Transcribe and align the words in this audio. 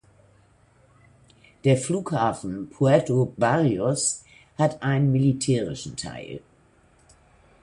Der 1.63 1.77
Flughafen 1.77 2.71
Puerto 2.71 3.35
Barrios 3.37 4.23
hat 4.57 4.81
einen 4.81 5.11
militärischen 5.11 5.95
Teil. 5.95 6.41